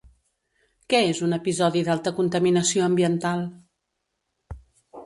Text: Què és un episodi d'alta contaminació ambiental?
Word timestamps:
Què 0.93 1.01
és 1.09 1.21
un 1.27 1.35
episodi 1.37 1.83
d'alta 1.91 2.15
contaminació 2.21 2.87
ambiental? 2.89 3.47